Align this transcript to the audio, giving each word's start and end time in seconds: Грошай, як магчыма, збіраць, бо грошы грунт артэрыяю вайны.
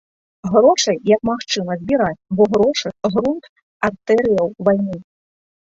Грошай, 0.53 0.97
як 1.15 1.21
магчыма, 1.29 1.71
збіраць, 1.83 2.23
бо 2.39 2.43
грошы 2.55 2.87
грунт 3.17 3.43
артэрыяю 3.89 4.51
вайны. 4.71 4.97